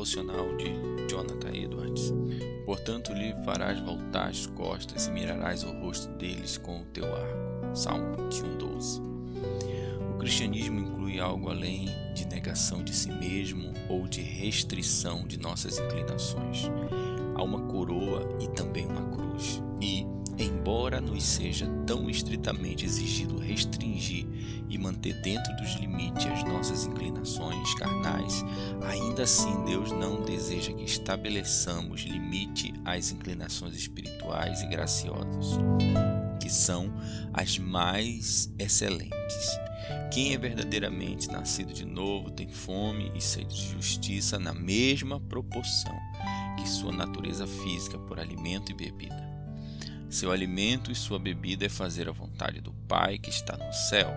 devocional 0.00 0.56
de 0.56 0.70
Jonathan 1.08 1.54
Edwards. 1.54 2.12
Portanto, 2.64 3.12
lhe 3.12 3.34
farás 3.44 3.78
voltar 3.80 4.28
as 4.28 4.46
costas 4.46 5.08
e 5.08 5.10
mirarás 5.10 5.64
o 5.64 5.72
rosto 5.80 6.08
deles 6.14 6.56
com 6.58 6.80
o 6.80 6.84
teu 6.86 7.04
arco. 7.04 7.74
Salmo 7.76 8.16
21, 8.16 8.58
12. 8.58 9.00
O 10.14 10.18
cristianismo 10.18 10.80
inclui 10.80 11.20
algo 11.20 11.50
além 11.50 11.88
de 12.14 12.26
negação 12.26 12.82
de 12.82 12.94
si 12.94 13.10
mesmo 13.10 13.72
ou 13.88 14.06
de 14.06 14.20
restrição 14.22 15.26
de 15.26 15.38
nossas 15.38 15.78
inclinações. 15.78 16.70
Há 17.34 17.42
uma 17.42 17.60
coroa 17.60 18.28
e 18.40 18.48
também 18.48 18.86
uma 18.86 19.02
cruz. 19.02 19.09
E, 19.09 19.09
embora 20.70 21.00
nos 21.00 21.24
seja 21.24 21.66
tão 21.84 22.08
estritamente 22.08 22.86
exigido 22.86 23.36
restringir 23.40 24.24
e 24.68 24.78
manter 24.78 25.20
dentro 25.20 25.52
dos 25.56 25.74
limites 25.74 26.24
as 26.26 26.44
nossas 26.44 26.86
inclinações 26.86 27.74
carnais, 27.74 28.44
ainda 28.82 29.24
assim 29.24 29.64
Deus 29.64 29.90
não 29.90 30.22
deseja 30.22 30.72
que 30.72 30.84
estabeleçamos 30.84 32.02
limite 32.02 32.72
às 32.84 33.10
inclinações 33.10 33.74
espirituais 33.74 34.62
e 34.62 34.68
graciosas, 34.68 35.58
que 36.40 36.48
são 36.48 36.94
as 37.32 37.58
mais 37.58 38.48
excelentes. 38.56 39.58
Quem 40.12 40.34
é 40.34 40.38
verdadeiramente 40.38 41.28
nascido 41.32 41.72
de 41.72 41.84
novo 41.84 42.30
tem 42.30 42.48
fome 42.48 43.10
e 43.12 43.20
sede 43.20 43.56
de 43.56 43.70
justiça 43.72 44.38
na 44.38 44.54
mesma 44.54 45.18
proporção 45.18 45.98
que 46.56 46.68
sua 46.68 46.92
natureza 46.92 47.44
física 47.44 47.98
por 47.98 48.20
alimento 48.20 48.70
e 48.70 48.74
bebida. 48.74 49.39
Seu 50.10 50.32
alimento 50.32 50.90
e 50.90 50.94
sua 50.94 51.20
bebida 51.20 51.64
é 51.64 51.68
fazer 51.68 52.08
a 52.08 52.12
vontade 52.12 52.60
do 52.60 52.72
Pai 52.88 53.16
que 53.16 53.30
está 53.30 53.56
no 53.56 53.72
céu. 53.72 54.12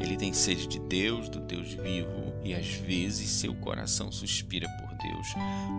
Ele 0.00 0.16
tem 0.16 0.32
sede 0.32 0.66
de 0.66 0.80
Deus, 0.80 1.28
do 1.28 1.38
Deus 1.38 1.72
vivo, 1.72 2.34
e 2.44 2.52
às 2.52 2.66
vezes 2.66 3.30
seu 3.30 3.54
coração 3.54 4.10
suspira 4.10 4.68
por 4.68 4.88
Deus, 4.98 5.28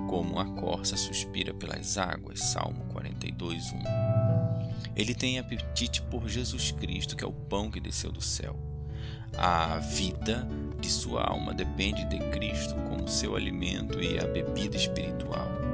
como 0.09 0.39
a 0.39 0.45
corça 0.45 0.95
suspira 0.95 1.53
pelas 1.53 1.97
águas. 1.97 2.39
Salmo 2.39 2.85
42, 2.93 3.73
1. 3.73 3.79
Ele 4.95 5.13
tem 5.13 5.38
apetite 5.38 6.01
por 6.03 6.29
Jesus 6.29 6.71
Cristo, 6.71 7.17
que 7.17 7.23
é 7.23 7.27
o 7.27 7.33
pão 7.33 7.69
que 7.69 7.81
desceu 7.81 8.13
do 8.13 8.21
céu. 8.21 8.57
A 9.38 9.79
vida 9.79 10.47
de 10.79 10.89
sua 10.89 11.23
alma 11.25 11.53
depende 11.53 12.05
de 12.05 12.19
Cristo 12.29 12.73
como 12.89 13.09
seu 13.09 13.35
alimento 13.35 14.01
e 14.01 14.17
a 14.17 14.25
bebida 14.25 14.77
espiritual. 14.77 15.64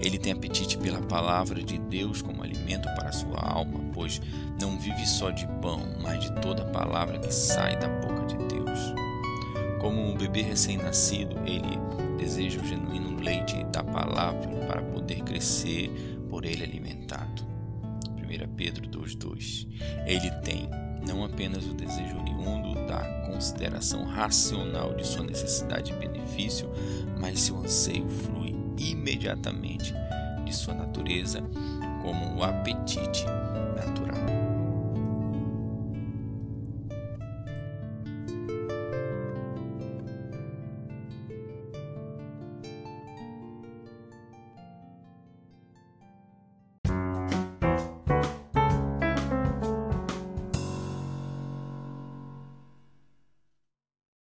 Ele 0.00 0.18
tem 0.18 0.32
apetite 0.32 0.78
pela 0.78 1.00
palavra 1.02 1.62
de 1.62 1.78
Deus 1.78 2.22
como 2.22 2.42
alimento 2.42 2.88
para 2.96 3.12
sua 3.12 3.38
alma, 3.38 3.80
pois 3.92 4.20
não 4.60 4.78
vive 4.78 5.06
só 5.06 5.30
de 5.30 5.46
pão, 5.60 5.80
mas 6.02 6.24
de 6.24 6.32
toda 6.40 6.62
a 6.62 6.70
palavra 6.70 7.18
que 7.18 7.32
sai 7.32 7.78
da 7.78 7.88
boca 7.88 8.26
de 8.26 8.36
Deus. 8.36 8.80
Como 9.80 10.00
um 10.00 10.16
bebê 10.16 10.42
recém-nascido, 10.42 11.36
ele 11.46 11.78
deseja 12.18 12.60
o 12.60 12.66
genuíno 12.66 13.20
leite 13.20 13.62
da 13.72 13.82
palavra 13.82 14.48
para 14.66 14.82
poder 14.82 15.22
crescer 15.22 15.90
por 16.28 16.44
ele 16.44 16.62
alimentado. 16.64 17.42
1 18.16 18.54
Pedro 18.54 18.88
2,2 18.88 19.66
Ele 20.06 20.30
tem 20.42 20.68
não 21.06 21.24
apenas 21.24 21.66
o 21.66 21.74
desejo 21.74 22.18
oriundo 22.18 22.74
da 22.86 23.02
consideração 23.26 24.04
racional 24.04 24.94
de 24.94 25.06
sua 25.06 25.24
necessidade 25.24 25.92
e 25.92 25.96
benefício, 25.96 26.70
mas 27.18 27.40
seu 27.40 27.58
anseio 27.58 28.08
flui 28.08 28.59
imediatamente 28.80 29.94
de 30.44 30.52
sua 30.52 30.74
natureza 30.74 31.42
como 32.02 32.36
o 32.36 32.44
apetite 32.44 33.24
natural. 33.76 34.29